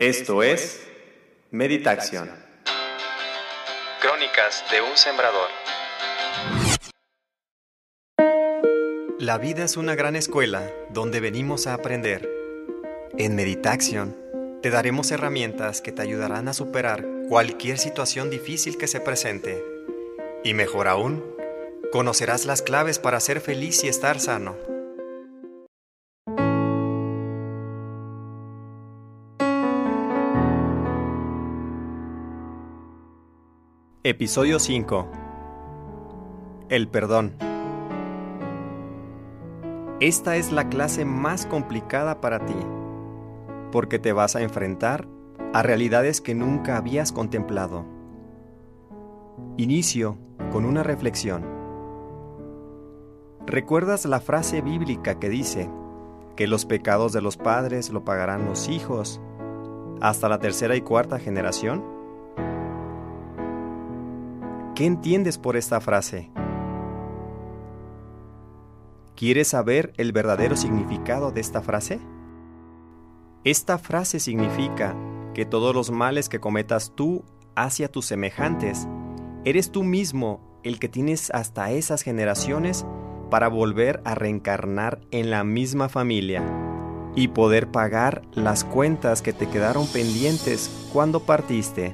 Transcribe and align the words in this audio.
Esto 0.00 0.42
es 0.42 0.80
Meditación. 1.50 2.30
Crónicas 4.00 4.64
de 4.70 4.80
un 4.80 4.96
sembrador. 4.96 5.50
La 9.18 9.36
vida 9.36 9.62
es 9.62 9.76
una 9.76 9.94
gran 9.96 10.16
escuela 10.16 10.72
donde 10.88 11.20
venimos 11.20 11.66
a 11.66 11.74
aprender. 11.74 12.26
En 13.18 13.36
Meditación 13.36 14.16
te 14.62 14.70
daremos 14.70 15.10
herramientas 15.10 15.82
que 15.82 15.92
te 15.92 16.00
ayudarán 16.00 16.48
a 16.48 16.54
superar 16.54 17.04
cualquier 17.28 17.76
situación 17.76 18.30
difícil 18.30 18.78
que 18.78 18.86
se 18.86 19.00
presente. 19.00 19.62
Y 20.42 20.54
mejor 20.54 20.88
aún, 20.88 21.22
conocerás 21.92 22.46
las 22.46 22.62
claves 22.62 22.98
para 22.98 23.20
ser 23.20 23.42
feliz 23.42 23.84
y 23.84 23.88
estar 23.88 24.18
sano. 24.18 24.69
Episodio 34.02 34.58
5 34.58 35.08
El 36.70 36.88
perdón 36.88 37.34
Esta 40.00 40.36
es 40.36 40.52
la 40.52 40.70
clase 40.70 41.04
más 41.04 41.44
complicada 41.44 42.22
para 42.22 42.46
ti, 42.46 42.56
porque 43.70 43.98
te 43.98 44.14
vas 44.14 44.36
a 44.36 44.40
enfrentar 44.40 45.06
a 45.52 45.62
realidades 45.62 46.22
que 46.22 46.34
nunca 46.34 46.78
habías 46.78 47.12
contemplado. 47.12 47.84
Inicio 49.58 50.16
con 50.50 50.64
una 50.64 50.82
reflexión. 50.82 51.44
¿Recuerdas 53.44 54.06
la 54.06 54.22
frase 54.22 54.62
bíblica 54.62 55.18
que 55.18 55.28
dice 55.28 55.68
que 56.36 56.46
los 56.46 56.64
pecados 56.64 57.12
de 57.12 57.20
los 57.20 57.36
padres 57.36 57.90
lo 57.90 58.02
pagarán 58.02 58.46
los 58.46 58.70
hijos 58.70 59.20
hasta 60.00 60.30
la 60.30 60.38
tercera 60.38 60.74
y 60.74 60.80
cuarta 60.80 61.18
generación? 61.18 61.99
¿Qué 64.80 64.86
entiendes 64.86 65.36
por 65.36 65.58
esta 65.58 65.78
frase? 65.82 66.30
¿Quieres 69.14 69.48
saber 69.48 69.92
el 69.98 70.12
verdadero 70.12 70.56
significado 70.56 71.32
de 71.32 71.42
esta 71.42 71.60
frase? 71.60 72.00
Esta 73.44 73.76
frase 73.76 74.20
significa 74.20 74.96
que 75.34 75.44
todos 75.44 75.74
los 75.74 75.90
males 75.90 76.30
que 76.30 76.40
cometas 76.40 76.94
tú 76.94 77.24
hacia 77.56 77.92
tus 77.92 78.06
semejantes, 78.06 78.88
eres 79.44 79.70
tú 79.70 79.82
mismo 79.82 80.58
el 80.62 80.78
que 80.78 80.88
tienes 80.88 81.30
hasta 81.32 81.70
esas 81.72 82.00
generaciones 82.00 82.86
para 83.30 83.48
volver 83.48 84.00
a 84.06 84.14
reencarnar 84.14 85.02
en 85.10 85.28
la 85.28 85.44
misma 85.44 85.90
familia 85.90 86.42
y 87.14 87.28
poder 87.28 87.70
pagar 87.70 88.22
las 88.32 88.64
cuentas 88.64 89.20
que 89.20 89.34
te 89.34 89.46
quedaron 89.46 89.86
pendientes 89.88 90.88
cuando 90.90 91.20
partiste 91.20 91.92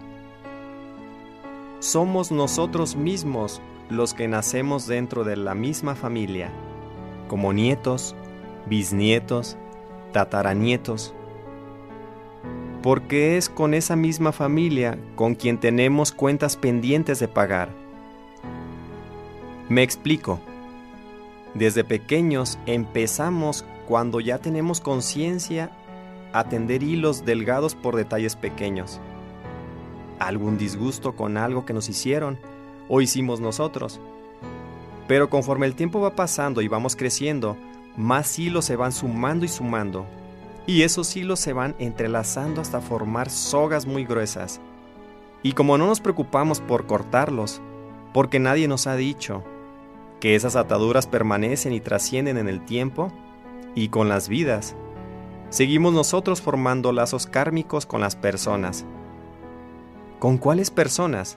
somos 1.87 2.33
nosotros 2.33 2.97
mismos 2.97 3.63
los 3.89 4.13
que 4.13 4.27
nacemos 4.27 4.89
dentro 4.89 5.23
de 5.23 5.37
la 5.37 5.55
misma 5.55 5.95
familia, 5.95 6.51
como 7.29 7.53
nietos, 7.53 8.17
bisnietos, 8.67 9.57
tataranietos, 10.13 11.15
porque 12.83 13.37
es 13.37 13.49
con 13.49 13.73
esa 13.73 13.95
misma 13.95 14.33
familia 14.33 14.99
con 15.15 15.37
quien 15.37 15.59
tenemos 15.59 16.11
cuentas 16.11 16.57
pendientes 16.57 17.21
de 17.21 17.29
pagar. 17.29 17.71
Me 19.69 19.83
explico. 19.83 20.41
Desde 21.55 21.85
pequeños 21.85 22.59
empezamos 22.67 23.65
cuando 23.87 24.21
ya 24.21 24.39
tenemos 24.39 24.81
conciencia 24.81 25.71
a 26.33 26.45
tender 26.49 26.83
hilos 26.83 27.25
delgados 27.25 27.75
por 27.75 27.97
detalles 27.97 28.37
pequeños 28.37 29.01
algún 30.19 30.59
disgusto 30.59 31.15
con 31.15 31.37
algo 31.37 31.65
que 31.65 31.73
nos 31.73 31.89
hicieron 31.89 32.39
o 32.89 33.01
hicimos 33.01 33.41
nosotros. 33.41 34.01
Pero 35.09 35.31
conforme 35.31 35.67
el 35.67 35.75
tiempo 35.75 36.01
va 36.01 36.17
pasando 36.17 36.63
y 36.63 36.69
vamos 36.69 36.97
creciendo, 36.97 37.57
más 37.97 38.39
hilos 38.39 38.65
se 38.65 38.77
van 38.77 38.93
sumando 38.93 39.45
y 39.45 39.49
sumando. 39.49 40.07
Y 40.67 40.83
esos 40.83 41.17
hilos 41.17 41.39
se 41.39 41.53
van 41.53 41.77
entrelazando 41.79 42.61
hasta 42.61 42.81
formar 42.81 43.31
sogas 43.31 43.87
muy 43.87 44.05
gruesas. 44.05 44.61
Y 45.43 45.53
como 45.53 45.79
no 45.79 45.87
nos 45.87 46.01
preocupamos 46.01 46.61
por 46.61 46.87
cortarlos, 46.87 47.61
porque 48.13 48.41
nadie 48.41 48.67
nos 48.67 48.87
ha 48.87 48.97
dicho 48.97 49.45
que 50.19 50.35
esas 50.35 50.57
ataduras 50.57 51.07
permanecen 51.07 51.73
y 51.73 51.81
trascienden 51.81 52.37
en 52.37 52.49
el 52.49 52.65
tiempo 52.65 53.13
y 53.75 53.91
con 53.91 54.09
las 54.09 54.29
vidas, 54.29 54.75
seguimos 55.51 55.93
nosotros 55.93 56.41
formando 56.41 56.91
lazos 56.91 57.27
kármicos 57.27 57.87
con 57.87 58.01
las 58.01 58.17
personas 58.17 58.87
¿Con 60.19 60.39
cuáles 60.39 60.71
personas? 60.71 61.37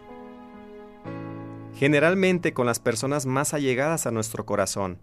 Generalmente 1.75 2.53
con 2.53 2.66
las 2.66 2.79
personas 2.79 3.25
más 3.25 3.53
allegadas 3.53 4.07
a 4.07 4.12
nuestro 4.12 4.45
corazón, 4.45 5.00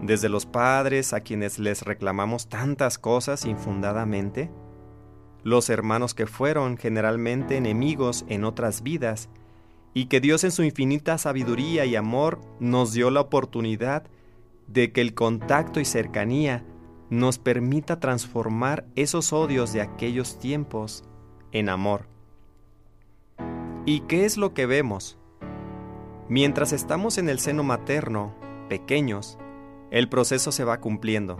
desde 0.00 0.30
los 0.30 0.46
padres 0.46 1.12
a 1.12 1.20
quienes 1.20 1.58
les 1.58 1.82
reclamamos 1.82 2.48
tantas 2.48 2.96
cosas 2.98 3.44
infundadamente, 3.44 4.50
los 5.42 5.68
hermanos 5.68 6.14
que 6.14 6.26
fueron 6.26 6.78
generalmente 6.78 7.58
enemigos 7.58 8.24
en 8.28 8.44
otras 8.44 8.82
vidas, 8.82 9.28
y 9.92 10.06
que 10.06 10.20
Dios 10.20 10.42
en 10.44 10.50
su 10.50 10.62
infinita 10.62 11.18
sabiduría 11.18 11.84
y 11.84 11.96
amor 11.96 12.40
nos 12.60 12.94
dio 12.94 13.10
la 13.10 13.20
oportunidad 13.20 14.04
de 14.68 14.90
que 14.90 15.02
el 15.02 15.12
contacto 15.12 15.80
y 15.80 15.84
cercanía 15.84 16.64
nos 17.10 17.38
permita 17.38 18.00
transformar 18.00 18.86
esos 18.96 19.34
odios 19.34 19.74
de 19.74 19.82
aquellos 19.82 20.38
tiempos 20.38 21.04
en 21.52 21.68
amor. 21.68 22.11
¿Y 23.84 24.00
qué 24.02 24.24
es 24.24 24.36
lo 24.36 24.54
que 24.54 24.66
vemos? 24.66 25.18
Mientras 26.28 26.72
estamos 26.72 27.18
en 27.18 27.28
el 27.28 27.40
seno 27.40 27.64
materno, 27.64 28.32
pequeños, 28.68 29.38
el 29.90 30.08
proceso 30.08 30.52
se 30.52 30.62
va 30.62 30.80
cumpliendo. 30.80 31.36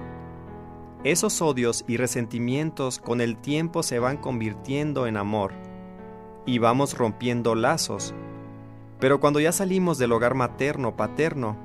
Esos 1.04 1.40
odios 1.40 1.84
y 1.86 1.98
resentimientos 1.98 2.98
con 2.98 3.20
el 3.20 3.36
tiempo 3.36 3.84
se 3.84 4.00
van 4.00 4.16
convirtiendo 4.16 5.06
en 5.06 5.18
amor 5.18 5.52
y 6.44 6.58
vamos 6.58 6.98
rompiendo 6.98 7.54
lazos. 7.54 8.12
Pero 8.98 9.20
cuando 9.20 9.38
ya 9.38 9.52
salimos 9.52 9.98
del 9.98 10.10
hogar 10.10 10.34
materno 10.34 10.96
paterno 10.96 11.56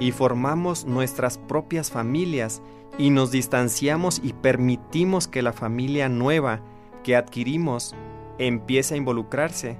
y 0.00 0.10
formamos 0.10 0.84
nuestras 0.84 1.38
propias 1.38 1.92
familias 1.92 2.60
y 2.98 3.10
nos 3.10 3.30
distanciamos 3.30 4.20
y 4.20 4.32
permitimos 4.32 5.28
que 5.28 5.42
la 5.42 5.52
familia 5.52 6.08
nueva 6.08 6.60
que 7.04 7.14
adquirimos 7.14 7.94
empiece 8.38 8.94
a 8.94 8.96
involucrarse, 8.96 9.78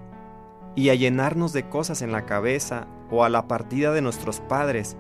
y 0.76 0.88
a 0.88 0.94
llenarnos 0.94 1.52
de 1.52 1.68
cosas 1.68 2.02
en 2.02 2.12
la 2.12 2.26
cabeza 2.26 2.86
o 3.10 3.24
a 3.24 3.28
la 3.28 3.46
partida 3.46 3.92
de 3.92 4.02
nuestros 4.02 4.40
padres, 4.40 4.96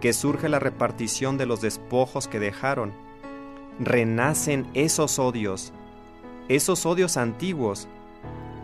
que 0.00 0.12
surge 0.12 0.48
la 0.48 0.58
repartición 0.58 1.38
de 1.38 1.46
los 1.46 1.60
despojos 1.60 2.28
que 2.28 2.38
dejaron, 2.38 2.92
renacen 3.80 4.66
esos 4.74 5.18
odios, 5.18 5.72
esos 6.48 6.86
odios 6.86 7.16
antiguos, 7.16 7.88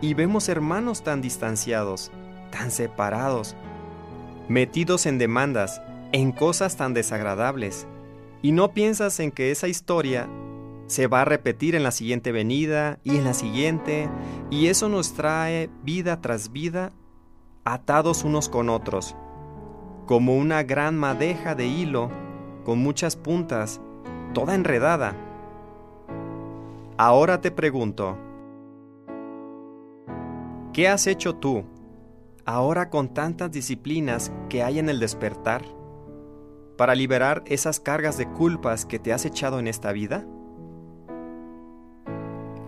y 0.01 0.13
vemos 0.13 0.49
hermanos 0.49 1.03
tan 1.03 1.21
distanciados, 1.21 2.11
tan 2.51 2.71
separados, 2.71 3.55
metidos 4.47 5.05
en 5.05 5.17
demandas, 5.17 5.81
en 6.11 6.31
cosas 6.31 6.77
tan 6.77 6.93
desagradables, 6.93 7.87
y 8.41 8.51
no 8.51 8.73
piensas 8.73 9.19
en 9.19 9.31
que 9.31 9.51
esa 9.51 9.67
historia 9.67 10.27
se 10.87 11.07
va 11.07 11.21
a 11.21 11.25
repetir 11.25 11.75
en 11.75 11.83
la 11.83 11.91
siguiente 11.91 12.31
venida 12.31 12.99
y 13.03 13.17
en 13.17 13.23
la 13.23 13.33
siguiente, 13.33 14.09
y 14.49 14.67
eso 14.67 14.89
nos 14.89 15.13
trae 15.13 15.69
vida 15.83 16.21
tras 16.21 16.51
vida 16.51 16.91
atados 17.65 18.23
unos 18.23 18.49
con 18.49 18.69
otros, 18.69 19.15
como 20.05 20.35
una 20.35 20.63
gran 20.63 20.97
madeja 20.97 21.55
de 21.55 21.67
hilo 21.67 22.09
con 22.65 22.79
muchas 22.79 23.15
puntas, 23.15 23.81
toda 24.33 24.55
enredada. 24.55 25.15
Ahora 26.97 27.41
te 27.41 27.51
pregunto, 27.51 28.17
¿qué 30.73 30.87
has 30.87 31.07
hecho 31.07 31.35
tú 31.35 31.63
ahora 32.45 32.89
con 32.89 33.13
tantas 33.13 33.51
disciplinas 33.51 34.31
que 34.49 34.63
hay 34.63 34.79
en 34.79 34.89
el 34.89 34.99
despertar 34.99 35.63
para 36.77 36.95
liberar 36.95 37.43
esas 37.45 37.79
cargas 37.79 38.17
de 38.17 38.29
culpas 38.29 38.85
que 38.85 38.99
te 38.99 39.13
has 39.13 39.25
echado 39.25 39.59
en 39.59 39.67
esta 39.67 39.91
vida? 39.91 40.25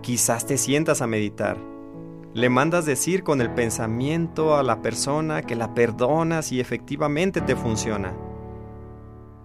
Quizás 0.06 0.46
te 0.46 0.56
sientas 0.56 1.02
a 1.02 1.08
meditar. 1.08 1.58
Le 2.32 2.48
mandas 2.48 2.86
decir 2.86 3.24
con 3.24 3.40
el 3.40 3.52
pensamiento 3.52 4.56
a 4.56 4.62
la 4.62 4.80
persona 4.80 5.42
que 5.42 5.56
la 5.56 5.74
perdonas 5.74 6.52
y 6.52 6.60
efectivamente 6.60 7.40
te 7.40 7.56
funciona. 7.56 8.14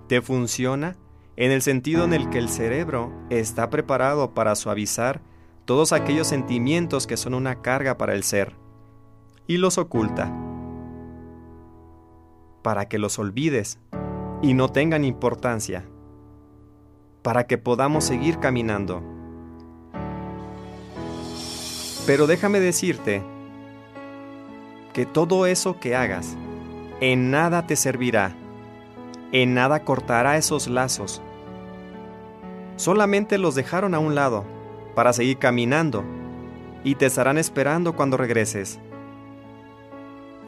Te 0.08 0.22
funciona 0.22 0.98
en 1.36 1.50
el 1.52 1.64
sentido 1.64 2.04
en 2.04 2.14
el 2.14 2.30
que 2.30 2.38
el 2.38 2.48
cerebro 2.48 3.12
está 3.32 3.72
preparado 3.72 4.36
para 4.36 4.54
suavizar 4.54 5.24
todos 5.66 5.94
aquellos 5.94 6.28
sentimientos 6.28 7.08
que 7.08 7.18
son 7.18 7.34
una 7.34 7.64
carga 7.64 7.98
para 7.98 8.14
el 8.14 8.22
ser 8.22 8.56
y 9.48 9.58
los 9.58 9.80
oculta 9.80 10.32
para 12.62 12.88
que 12.88 13.00
los 13.00 13.18
olvides 13.18 13.80
y 14.44 14.54
no 14.54 14.70
tengan 14.70 15.06
importancia, 15.06 15.86
para 17.24 17.48
que 17.48 17.58
podamos 17.58 18.04
seguir 18.04 18.38
caminando 18.38 19.21
Pero 22.06 22.28
déjame 22.28 22.60
decirte 22.60 23.22
que 24.94 25.06
todo 25.06 25.46
eso 25.46 25.80
que 25.80 25.96
hagas 25.96 26.36
en 27.00 27.32
nada 27.32 27.68
te 27.68 27.76
servirá, 27.76 28.34
en 29.32 29.54
nada 29.54 29.84
cortará 29.84 30.38
esos 30.38 30.68
lazos. 30.68 31.22
Solamente 32.76 33.38
los 33.38 33.56
dejaron 33.56 33.94
a 33.94 34.00
un 34.00 34.16
lado 34.16 34.46
para 34.96 35.14
seguir 35.14 35.38
caminando 35.38 36.04
y 36.84 36.96
te 36.96 37.06
estarán 37.06 37.38
esperando 37.38 37.96
cuando 37.96 38.18
regreses. 38.18 38.80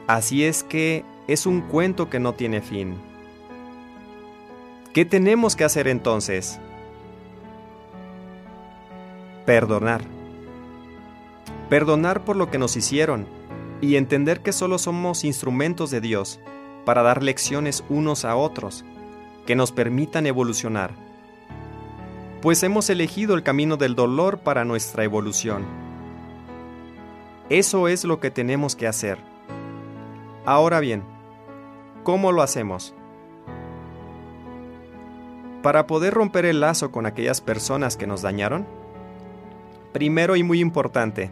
Así 0.08 0.44
es 0.44 0.64
que 0.64 1.06
es 1.28 1.46
un 1.46 1.62
cuento 1.62 2.10
que 2.10 2.20
no 2.20 2.34
tiene 2.34 2.62
fin. 2.62 2.98
¿Qué 4.94 5.06
tenemos 5.06 5.56
que 5.56 5.64
hacer 5.64 5.88
entonces? 5.88 6.60
Perdonar. 9.46 10.02
Perdonar 11.74 12.24
por 12.24 12.36
lo 12.36 12.52
que 12.52 12.60
nos 12.60 12.78
hicieron 12.78 13.26
y 13.82 13.96
entender 13.96 14.42
que 14.42 14.54
solo 14.54 14.78
somos 14.78 15.24
instrumentos 15.24 15.90
de 15.90 16.02
Dios 16.02 16.40
para 16.86 17.02
dar 17.02 17.24
lecciones 17.24 17.84
unos 17.90 18.26
a 18.26 18.36
otros 18.36 18.86
que 19.48 19.56
nos 19.56 19.72
permitan 19.72 20.28
evolucionar. 20.28 20.92
Pues 22.44 22.62
hemos 22.62 22.92
elegido 22.92 23.34
el 23.34 23.42
camino 23.42 23.76
del 23.76 23.96
dolor 23.96 24.38
para 24.38 24.66
nuestra 24.66 25.04
evolución. 25.04 25.66
Eso 27.50 27.88
es 27.88 28.04
lo 28.04 28.20
que 28.20 28.30
tenemos 28.30 28.76
que 28.76 28.86
hacer. 28.86 29.18
Ahora 30.46 30.80
bien, 30.80 31.02
¿cómo 32.04 32.32
lo 32.32 32.44
hacemos? 32.44 32.94
Para 35.64 35.88
poder 35.88 36.14
romper 36.14 36.46
el 36.46 36.60
lazo 36.60 36.92
con 36.92 37.08
aquellas 37.08 37.42
personas 37.42 37.98
que 37.98 38.06
nos 38.06 38.22
dañaron, 38.22 38.68
primero 39.92 40.36
y 40.36 40.44
muy 40.44 40.60
importante, 40.60 41.32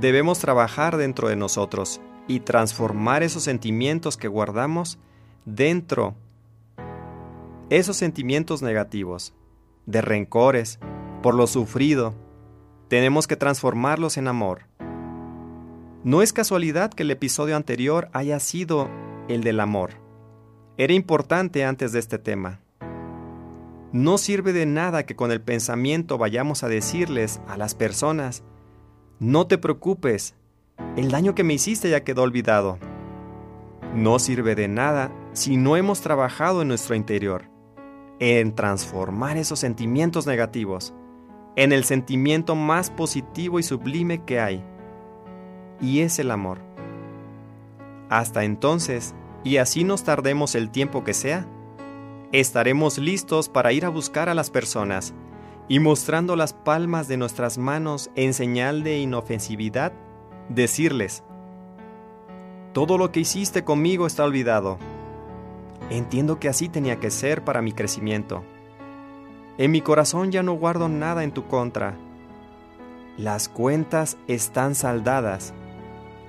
debemos 0.00 0.38
trabajar 0.38 0.96
dentro 0.96 1.28
de 1.28 1.36
nosotros 1.36 2.00
y 2.28 2.40
transformar 2.40 3.22
esos 3.22 3.44
sentimientos 3.44 4.16
que 4.16 4.28
guardamos 4.28 4.98
dentro, 5.44 6.14
esos 7.70 7.96
sentimientos 7.96 8.62
negativos, 8.62 9.32
de 9.86 10.00
rencores, 10.00 10.78
por 11.22 11.34
lo 11.34 11.46
sufrido, 11.46 12.14
tenemos 12.88 13.26
que 13.26 13.36
transformarlos 13.36 14.16
en 14.16 14.28
amor. 14.28 14.62
No 16.04 16.22
es 16.22 16.32
casualidad 16.32 16.92
que 16.92 17.02
el 17.02 17.10
episodio 17.10 17.56
anterior 17.56 18.08
haya 18.12 18.38
sido 18.38 18.88
el 19.28 19.42
del 19.42 19.60
amor. 19.60 19.94
Era 20.76 20.92
importante 20.92 21.64
antes 21.64 21.92
de 21.92 21.98
este 21.98 22.18
tema. 22.18 22.60
No 23.92 24.18
sirve 24.18 24.52
de 24.52 24.66
nada 24.66 25.04
que 25.04 25.16
con 25.16 25.32
el 25.32 25.40
pensamiento 25.40 26.18
vayamos 26.18 26.62
a 26.62 26.68
decirles 26.68 27.40
a 27.48 27.56
las 27.56 27.74
personas, 27.74 28.44
no 29.18 29.46
te 29.46 29.58
preocupes, 29.58 30.34
el 30.96 31.10
daño 31.10 31.34
que 31.34 31.44
me 31.44 31.54
hiciste 31.54 31.88
ya 31.90 32.04
quedó 32.04 32.22
olvidado. 32.22 32.78
No 33.94 34.18
sirve 34.18 34.54
de 34.54 34.68
nada 34.68 35.10
si 35.32 35.56
no 35.56 35.76
hemos 35.76 36.00
trabajado 36.00 36.62
en 36.62 36.68
nuestro 36.68 36.94
interior, 36.94 37.44
en 38.18 38.54
transformar 38.54 39.36
esos 39.36 39.58
sentimientos 39.58 40.26
negativos 40.26 40.94
en 41.56 41.72
el 41.72 41.84
sentimiento 41.84 42.54
más 42.54 42.90
positivo 42.90 43.58
y 43.58 43.62
sublime 43.62 44.22
que 44.24 44.38
hay, 44.38 44.62
y 45.80 46.00
es 46.00 46.18
el 46.18 46.30
amor. 46.30 46.58
Hasta 48.10 48.44
entonces, 48.44 49.14
y 49.42 49.56
así 49.56 49.82
nos 49.82 50.04
tardemos 50.04 50.54
el 50.54 50.70
tiempo 50.70 51.02
que 51.02 51.14
sea, 51.14 51.48
estaremos 52.32 52.98
listos 52.98 53.48
para 53.48 53.72
ir 53.72 53.86
a 53.86 53.88
buscar 53.88 54.28
a 54.28 54.34
las 54.34 54.50
personas 54.50 55.14
y 55.68 55.80
mostrando 55.80 56.36
las 56.36 56.52
palmas 56.52 57.08
de 57.08 57.16
nuestras 57.16 57.58
manos 57.58 58.10
en 58.14 58.34
señal 58.34 58.82
de 58.82 58.98
inofensividad, 58.98 59.92
decirles, 60.48 61.24
todo 62.72 62.98
lo 62.98 63.10
que 63.10 63.20
hiciste 63.20 63.64
conmigo 63.64 64.06
está 64.06 64.24
olvidado. 64.24 64.78
Entiendo 65.90 66.38
que 66.38 66.48
así 66.48 66.68
tenía 66.68 67.00
que 67.00 67.10
ser 67.10 67.42
para 67.42 67.62
mi 67.62 67.72
crecimiento. 67.72 68.44
En 69.58 69.70
mi 69.70 69.80
corazón 69.80 70.30
ya 70.30 70.42
no 70.42 70.52
guardo 70.52 70.88
nada 70.88 71.24
en 71.24 71.32
tu 71.32 71.46
contra. 71.46 71.96
Las 73.16 73.48
cuentas 73.48 74.18
están 74.28 74.74
saldadas 74.74 75.54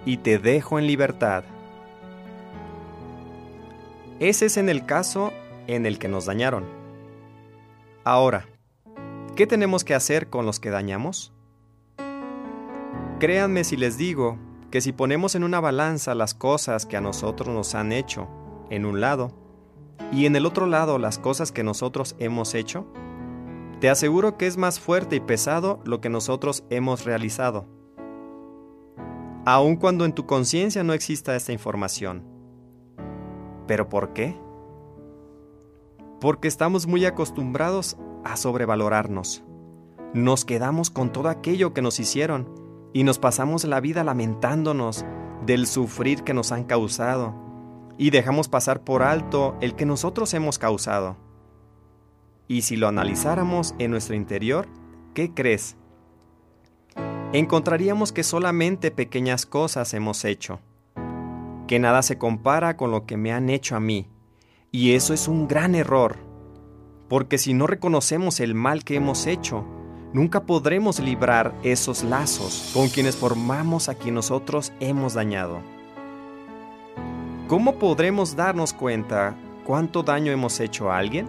y 0.06 0.18
te 0.18 0.40
dejo 0.40 0.80
en 0.80 0.88
libertad. 0.88 1.44
Ese 4.19 4.45
es 4.45 4.57
en 4.57 4.69
el 4.69 4.86
caso 4.86 5.33
en 5.68 5.86
el 5.86 6.00
que 6.00 6.07
nos 6.07 6.25
dañaron. 6.25 6.63
Ahora, 8.06 8.48
¿qué 9.38 9.45
tenemos 9.45 9.84
que 9.84 9.94
hacer 9.94 10.31
con 10.31 10.48
los 10.48 10.60
que 10.60 10.72
dañamos? 10.72 11.31
Créanme 13.19 13.63
si 13.63 13.78
les 13.78 13.95
digo 13.95 14.39
que 14.72 14.81
si 14.81 14.92
ponemos 14.92 15.36
en 15.36 15.44
una 15.44 15.60
balanza 15.60 16.16
las 16.16 16.34
cosas 16.34 16.88
que 16.88 16.98
a 16.98 17.01
nosotros 17.01 17.50
nos 17.50 17.75
han 17.75 17.92
hecho 17.92 18.28
en 18.72 18.84
un 18.84 19.00
lado 19.00 19.31
y 20.12 20.25
en 20.25 20.36
el 20.36 20.48
otro 20.48 20.66
lado 20.66 20.98
las 20.98 21.19
cosas 21.19 21.51
que 21.51 21.63
nosotros 21.63 22.16
hemos 22.18 22.56
hecho, 22.56 22.88
te 23.80 23.92
aseguro 23.92 24.39
que 24.39 24.48
es 24.48 24.57
más 24.57 24.80
fuerte 24.80 25.18
y 25.18 25.19
pesado 25.19 25.81
lo 25.86 26.01
que 26.01 26.10
nosotros 26.10 26.63
hemos 26.72 27.06
realizado. 27.06 27.68
Aun 29.45 29.75
cuando 29.75 30.04
en 30.06 30.13
tu 30.13 30.25
conciencia 30.25 30.83
no 30.83 30.94
exista 30.94 31.36
esta 31.36 31.54
información. 31.54 32.24
¿Pero 33.68 33.88
por 33.88 34.13
qué? 34.13 34.36
Porque 36.19 36.48
estamos 36.48 36.88
muy 36.88 37.06
acostumbrados 37.06 37.98
a 38.24 38.38
sobrevalorarnos. 38.38 39.44
Nos 40.14 40.46
quedamos 40.46 40.90
con 40.90 41.12
todo 41.12 41.30
aquello 41.30 41.74
que 41.74 41.81
nos 41.81 42.00
hicieron 42.00 42.50
y 42.94 43.04
nos 43.04 43.19
pasamos 43.19 43.64
la 43.66 43.80
vida 43.80 44.04
lamentándonos 44.04 45.06
del 45.46 45.68
sufrir 45.68 46.24
que 46.24 46.34
nos 46.34 46.52
han 46.52 46.64
causado 46.64 47.36
y 47.98 48.12
dejamos 48.12 48.48
pasar 48.48 48.84
por 48.84 49.04
alto 49.04 49.56
el 49.60 49.75
que 49.75 49.86
nosotros 49.86 50.34
hemos 50.34 50.60
causado. 50.60 51.18
Y 52.48 52.62
si 52.62 52.78
lo 52.78 52.88
analizáramos 52.88 53.75
en 53.80 53.92
nuestro 53.92 54.16
interior, 54.16 54.68
¿qué 55.14 55.34
crees? 55.34 55.75
Encontraríamos 57.34 58.14
que 58.14 58.24
solamente 58.24 58.92
pequeñas 58.92 59.46
cosas 59.46 59.94
hemos 59.94 60.24
hecho, 60.24 60.60
que 61.68 61.80
nada 61.80 62.02
se 62.02 62.18
compara 62.18 62.78
con 62.78 62.92
lo 62.92 63.06
que 63.06 63.18
me 63.18 63.34
han 63.34 63.50
hecho 63.50 63.75
a 63.75 63.81
mí, 63.81 64.08
y 64.72 64.94
eso 64.94 65.14
es 65.14 65.28
un 65.28 65.48
gran 65.48 65.75
error, 65.75 66.18
porque 67.07 67.38
si 67.38 67.54
no 67.54 67.68
reconocemos 67.68 68.39
el 68.39 68.54
mal 68.54 68.83
que 68.83 68.95
hemos 68.95 69.27
hecho, 69.27 69.63
nunca 70.13 70.44
podremos 70.44 71.00
librar 71.00 71.54
esos 71.63 72.04
lazos 72.04 72.71
con 72.74 72.89
quienes 72.89 73.15
formamos 73.15 73.90
a 73.90 73.95
quien 73.95 74.16
nosotros 74.16 74.73
hemos 74.80 75.14
dañado. 75.14 75.61
¿Cómo 77.47 77.76
podremos 77.80 78.35
darnos 78.35 78.73
cuenta 78.73 79.35
cuánto 79.66 80.04
daño 80.04 80.31
hemos 80.31 80.59
hecho 80.59 80.92
a 80.92 80.97
alguien? 80.97 81.28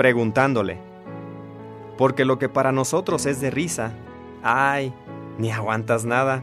preguntándole. 0.00 0.78
Porque 1.98 2.24
lo 2.24 2.38
que 2.38 2.48
para 2.48 2.72
nosotros 2.72 3.26
es 3.26 3.42
de 3.42 3.50
risa, 3.50 3.92
ay, 4.42 4.94
ni 5.36 5.50
aguantas 5.50 6.06
nada, 6.06 6.42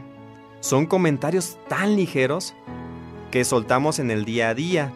son 0.60 0.86
comentarios 0.86 1.58
tan 1.66 1.96
ligeros 1.96 2.54
que 3.32 3.44
soltamos 3.44 3.98
en 3.98 4.12
el 4.12 4.24
día 4.24 4.50
a 4.50 4.54
día. 4.54 4.92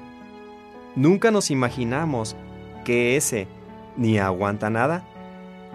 Nunca 0.94 1.30
nos 1.30 1.50
imaginamos 1.50 2.36
que 2.84 3.16
ese 3.16 3.48
ni 3.96 4.18
aguanta 4.18 4.70
nada. 4.70 5.04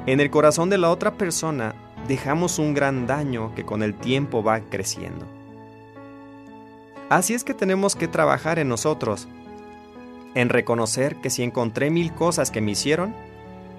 En 0.05 0.19
el 0.19 0.29
corazón 0.29 0.69
de 0.69 0.77
la 0.77 0.91
otra 0.91 1.13
persona 1.13 1.73
dejamos 2.07 2.59
un 2.59 2.73
gran 2.73 3.07
daño 3.07 3.53
que 3.55 3.65
con 3.65 3.83
el 3.83 3.95
tiempo 3.95 4.43
va 4.43 4.59
creciendo. 4.59 5.25
Así 7.09 7.33
es 7.33 7.43
que 7.43 7.53
tenemos 7.53 7.95
que 7.95 8.07
trabajar 8.07 8.59
en 8.59 8.69
nosotros 8.69 9.27
en 10.35 10.49
reconocer 10.49 11.15
que 11.15 11.31
si 11.31 11.41
encontré 11.41 11.89
mil 11.89 12.13
cosas 12.13 12.51
que 12.51 12.61
me 12.61 12.71
hicieron, 12.71 13.15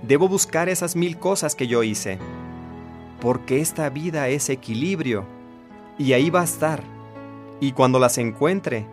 debo 0.03 0.29
buscar 0.29 0.69
esas 0.69 0.97
mil 0.97 1.17
cosas 1.17 1.55
que 1.55 1.69
yo 1.69 1.85
hice. 1.85 2.19
Porque 3.21 3.61
esta 3.61 3.89
vida 3.91 4.27
es 4.29 4.49
equilibrio 4.49 5.25
y 5.99 6.15
ahí 6.15 6.31
va 6.31 6.41
a 6.41 6.45
estar. 6.45 6.83
Y 7.61 7.73
cuando 7.73 8.01
las 8.01 8.19
encuentre, 8.19 8.87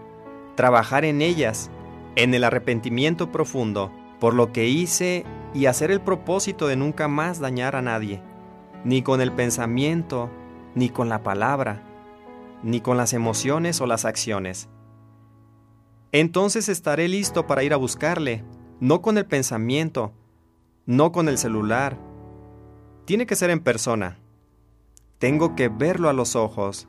trabajar 0.53 1.05
en 1.05 1.23
ellas, 1.23 1.71
en 2.15 2.33
el 2.33 2.43
arrepentimiento 2.43 3.31
profundo 3.31 3.91
por 4.19 4.33
lo 4.33 4.51
que 4.51 4.67
hice 4.67 5.25
y 5.53 5.65
hacer 5.65 5.91
el 5.91 6.01
propósito 6.01 6.67
de 6.67 6.75
nunca 6.75 7.07
más 7.07 7.39
dañar 7.39 7.75
a 7.75 7.81
nadie, 7.81 8.21
ni 8.83 9.01
con 9.01 9.21
el 9.21 9.31
pensamiento, 9.31 10.29
ni 10.73 10.89
con 10.89 11.09
la 11.09 11.23
palabra, 11.23 11.83
ni 12.63 12.81
con 12.81 12.97
las 12.97 13.13
emociones 13.13 13.81
o 13.81 13.87
las 13.87 14.05
acciones 14.05 14.69
entonces 16.17 16.69
estaré 16.69 17.09
listo 17.09 17.45
para 17.45 17.63
ir 17.63 17.73
a 17.73 17.75
buscarle, 17.75 18.45
no 18.79 19.01
con 19.01 19.17
el 19.17 19.25
pensamiento, 19.25 20.13
no 20.85 21.11
con 21.11 21.27
el 21.27 21.37
celular. 21.37 21.99
Tiene 23.03 23.25
que 23.25 23.35
ser 23.35 23.49
en 23.49 23.59
persona. 23.59 24.17
Tengo 25.19 25.57
que 25.57 25.67
verlo 25.67 26.07
a 26.07 26.13
los 26.13 26.37
ojos. 26.37 26.87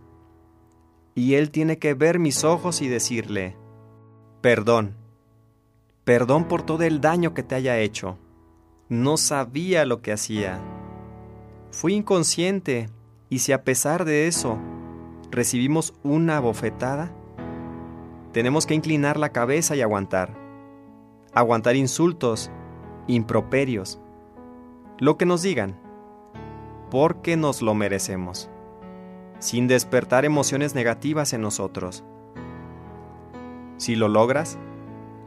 Y 1.16 1.34
él 1.34 1.50
tiene 1.50 1.76
que 1.80 1.94
ver 1.94 2.20
mis 2.20 2.44
ojos 2.44 2.80
y 2.82 2.86
decirle, 2.86 3.56
perdón, 4.42 4.94
perdón 6.06 6.44
por 6.44 6.62
todo 6.62 6.84
el 6.84 7.00
daño 7.00 7.34
que 7.34 7.42
te 7.42 7.56
haya 7.56 7.80
hecho. 7.80 8.16
No 8.88 9.16
sabía 9.16 9.84
lo 9.84 10.02
que 10.02 10.12
hacía. 10.12 10.60
fui 11.72 11.94
inconsciente 11.94 12.88
y 13.28 13.40
si 13.40 13.50
a 13.50 13.64
pesar 13.64 14.04
de 14.04 14.28
eso 14.28 14.56
recibimos 15.32 15.94
una 16.04 16.38
bofetada, 16.38 17.10
tenemos 18.32 18.66
que 18.66 18.74
inclinar 18.74 19.18
la 19.18 19.30
cabeza 19.30 19.74
y 19.74 19.82
aguantar. 19.82 20.32
Aguantar 21.34 21.74
insultos, 21.74 22.52
improperios, 23.08 23.98
lo 25.00 25.18
que 25.18 25.26
nos 25.26 25.42
digan, 25.42 25.76
porque 26.88 27.36
nos 27.36 27.62
lo 27.62 27.74
merecemos, 27.74 28.48
sin 29.40 29.66
despertar 29.66 30.24
emociones 30.24 30.76
negativas 30.76 31.32
en 31.32 31.40
nosotros. 31.40 32.04
Si 33.76 33.96
lo 33.96 34.06
logras, 34.06 34.56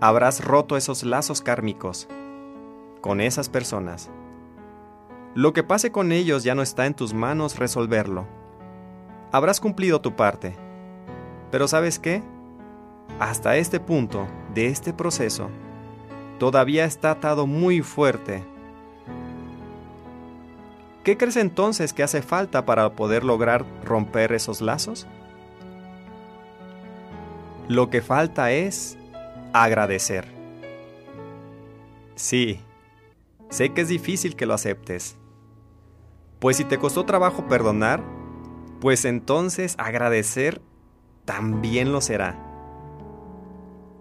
habrás 0.01 0.43
roto 0.43 0.77
esos 0.77 1.03
lazos 1.03 1.41
kármicos 1.41 2.07
con 3.01 3.21
esas 3.21 3.49
personas. 3.49 4.09
Lo 5.35 5.53
que 5.53 5.63
pase 5.63 5.91
con 5.91 6.11
ellos 6.11 6.43
ya 6.43 6.55
no 6.55 6.61
está 6.61 6.85
en 6.85 6.93
tus 6.93 7.13
manos 7.13 7.57
resolverlo. 7.57 8.27
Habrás 9.31 9.59
cumplido 9.59 10.01
tu 10.01 10.15
parte. 10.15 10.55
Pero 11.51 11.67
¿sabes 11.67 11.99
qué? 11.99 12.23
Hasta 13.19 13.57
este 13.57 13.79
punto 13.79 14.27
de 14.53 14.67
este 14.67 14.93
proceso, 14.93 15.49
todavía 16.37 16.85
está 16.85 17.11
atado 17.11 17.47
muy 17.47 17.81
fuerte. 17.81 18.43
¿Qué 21.03 21.17
crees 21.17 21.37
entonces 21.37 21.93
que 21.93 22.03
hace 22.03 22.21
falta 22.21 22.65
para 22.65 22.91
poder 22.93 23.23
lograr 23.23 23.65
romper 23.83 24.31
esos 24.33 24.61
lazos? 24.61 25.07
Lo 27.67 27.89
que 27.89 28.01
falta 28.01 28.51
es 28.51 28.98
agradecer. 29.53 30.25
Sí, 32.15 32.59
sé 33.49 33.69
que 33.73 33.81
es 33.81 33.87
difícil 33.87 34.35
que 34.35 34.45
lo 34.45 34.53
aceptes. 34.53 35.17
Pues 36.39 36.57
si 36.57 36.63
te 36.63 36.77
costó 36.77 37.05
trabajo 37.05 37.47
perdonar, 37.47 38.03
pues 38.79 39.05
entonces 39.05 39.75
agradecer 39.77 40.61
también 41.25 41.91
lo 41.91 42.01
será. 42.01 42.45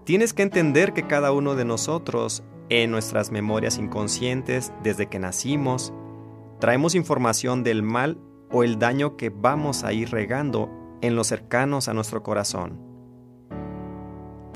Tienes 0.05 0.33
que 0.33 0.43
entender 0.43 0.95
que 0.95 1.07
cada 1.07 1.33
uno 1.33 1.55
de 1.55 1.65
nosotros, 1.65 2.43
en 2.71 2.91
nuestras 2.91 3.31
memorias 3.31 3.79
inconscientes, 3.79 4.73
desde 4.83 5.07
que 5.07 5.19
nacimos, 5.19 5.93
traemos 6.61 6.95
información 6.95 7.63
del 7.63 7.83
mal 7.83 8.19
o 8.51 8.63
el 8.63 8.79
daño 8.79 9.17
que 9.17 9.31
vamos 9.31 9.85
a 9.85 9.93
ir 9.93 10.11
regando 10.11 10.71
en 11.03 11.15
los 11.15 11.27
cercanos 11.27 11.89
a 11.89 11.95
nuestro 11.95 12.23
corazón 12.23 12.88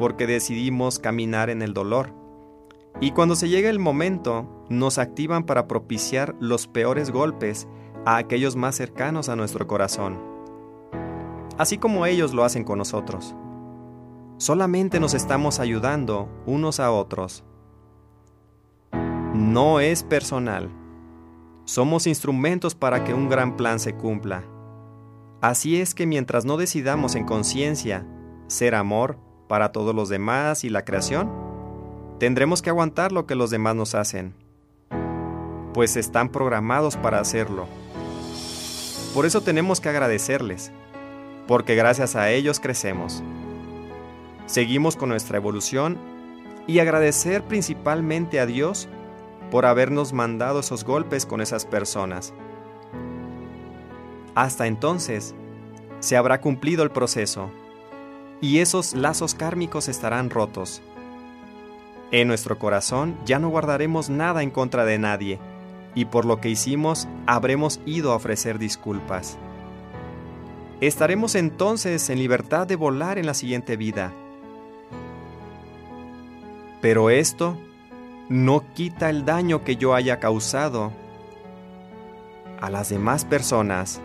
porque 0.03 0.27
decidimos 0.27 0.99
caminar 0.99 1.49
en 1.49 1.63
el 1.63 1.75
dolor. 1.75 2.13
Y 3.01 3.13
cuando 3.13 3.37
se 3.37 3.49
llega 3.49 3.71
el 3.71 3.79
momento, 3.79 4.65
nos 4.69 4.99
activan 4.99 5.45
para 5.45 5.69
propiciar 5.69 6.35
los 6.41 6.67
peores 6.67 7.13
golpes 7.13 7.69
a 8.05 8.17
aquellos 8.17 8.57
más 8.57 8.75
cercanos 8.75 9.29
a 9.29 9.37
nuestro 9.37 9.69
corazón, 9.69 10.19
así 11.57 11.79
como 11.79 12.05
ellos 12.05 12.35
lo 12.35 12.43
hacen 12.43 12.65
con 12.65 12.79
nosotros. 12.79 13.37
Solamente 14.39 14.99
nos 14.99 15.15
estamos 15.15 15.61
ayudando 15.61 16.29
unos 16.47 16.81
a 16.81 16.91
otros. 16.91 17.45
No 19.33 19.79
es 19.79 20.03
personal. 20.03 20.69
Somos 21.65 22.09
instrumentos 22.09 22.75
para 22.75 23.05
que 23.05 23.15
un 23.15 23.29
gran 23.29 23.57
plan 23.57 23.79
se 23.79 23.95
cumpla. 23.95 24.43
Así 25.41 25.81
es 25.81 25.95
que 25.95 26.07
mientras 26.07 26.45
no 26.45 26.57
decidamos 26.57 27.15
en 27.15 27.25
conciencia 27.25 28.05
ser 28.49 28.75
amor, 28.75 29.17
para 29.53 29.71
todos 29.71 29.95
los 29.95 30.09
demás 30.09 30.65
y 30.65 30.71
la 30.71 30.83
creación, 30.83 31.31
tendremos 32.19 32.63
que 32.63 32.71
aguantar 32.71 33.13
lo 33.13 33.27
que 33.27 33.35
los 33.35 33.51
demás 33.51 33.75
nos 33.77 33.95
hacen, 33.95 34.33
pues 35.75 35.95
están 35.99 36.31
programados 36.31 36.97
para 36.97 37.21
hacerlo. 37.21 37.67
Por 39.13 39.27
eso 39.27 39.43
tenemos 39.43 39.79
que 39.83 39.91
agradecerles, 39.91 40.73
porque 41.47 41.75
gracias 41.75 42.17
a 42.17 42.31
ellos 42.31 42.61
crecemos. 42.61 43.23
Seguimos 44.47 44.97
con 44.97 45.11
nuestra 45.11 45.37
evolución 45.37 45.99
y 46.67 46.79
agradecer 46.79 47.45
principalmente 47.45 48.41
a 48.41 48.47
Dios 48.47 48.89
por 49.51 49.67
habernos 49.67 50.15
mandado 50.15 50.61
esos 50.61 50.83
golpes 50.83 51.27
con 51.27 51.43
esas 51.43 51.67
personas. 51.67 52.33
Hasta 54.35 54.67
entonces, 54.67 55.35
se 56.01 56.17
habrá 56.17 56.41
cumplido 56.41 56.83
el 56.85 56.91
proceso 56.91 57.51
y 58.43 58.59
esos 58.59 58.93
lazos 58.93 59.35
kármicos 59.35 59.89
estarán 59.89 60.29
rotos. 60.29 60.83
En 62.11 62.29
nuestro 62.29 62.59
corazón 62.59 63.17
ya 63.25 63.39
no 63.39 63.49
guardaremos 63.49 64.11
nada 64.11 64.43
en 64.43 64.51
contra 64.51 64.85
de 64.85 64.99
nadie, 64.99 65.39
y 65.95 66.07
por 66.07 66.27
lo 66.27 66.41
que 66.41 66.51
hicimos 66.51 67.09
habremos 67.27 67.81
ido 67.87 68.13
a 68.13 68.17
ofrecer 68.17 68.59
disculpas. 68.59 69.39
Estaremos 70.81 71.37
entonces 71.37 72.11
en 72.11 72.19
libertad 72.19 72.67
de 72.67 72.77
volar 72.77 73.17
en 73.17 73.27
la 73.27 73.35
siguiente 73.35 73.77
vida. 73.77 74.13
Pero 76.81 77.11
esto 77.11 77.57
no 78.29 78.65
quita 78.75 79.09
el 79.09 79.25
daño 79.25 79.63
que 79.63 79.77
yo 79.77 79.95
haya 79.95 80.19
causado 80.19 80.91
a 82.61 82.71
las 82.71 82.89
demás 82.89 83.25
personas 83.25 84.01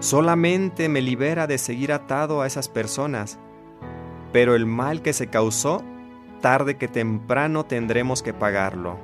solamente 0.00 0.88
me 0.88 1.02
libera 1.02 1.46
de 1.46 1.58
seguir 1.58 1.92
atado 1.92 2.42
a 2.42 2.46
esas 2.46 2.68
personas, 2.68 3.38
pero 4.32 4.54
el 4.54 4.66
mal 4.66 5.02
que 5.02 5.12
se 5.12 5.28
causó, 5.28 5.82
tarde 6.40 6.76
que 6.76 6.88
temprano 6.88 7.64
tendremos 7.64 8.22
que 8.22 8.34
pagarlo. 8.34 8.98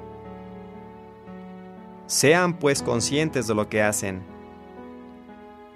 Sean 2.06 2.54
pues 2.58 2.82
conscientes 2.82 3.46
de 3.46 3.54
lo 3.54 3.68
que 3.68 3.82
hacen. 3.82 4.22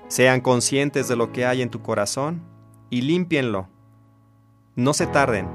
Sean 0.09 0.41
conscientes 0.41 1.09
de 1.09 1.17
lo 1.17 1.33
que 1.33 1.45
hay 1.45 1.63
en 1.63 1.71
tu 1.71 1.83
corazón 1.83 2.43
y 2.89 3.03
límpienlo. 3.03 3.69
No 4.77 4.95
se 4.95 5.07
tarden. 5.07 5.49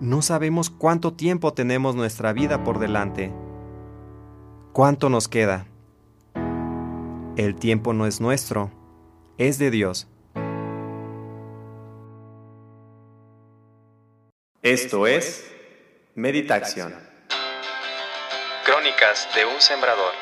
No 0.00 0.22
sabemos 0.22 0.70
cuánto 0.70 1.14
tiempo 1.14 1.52
tenemos 1.52 1.96
nuestra 1.96 2.32
vida 2.32 2.62
por 2.62 2.78
delante. 2.78 3.32
¿Cuánto 4.72 5.08
nos 5.08 5.28
queda? 5.28 5.66
El 7.36 7.56
tiempo 7.56 7.92
no 7.92 8.06
es 8.06 8.20
nuestro, 8.20 8.70
es 9.38 9.58
de 9.58 9.72
Dios. 9.72 10.06
Esto 14.62 15.08
es 15.08 15.52
Meditación. 16.14 16.94
Crónicas 18.64 19.28
de 19.34 19.46
un 19.46 19.60
Sembrador. 19.60 20.12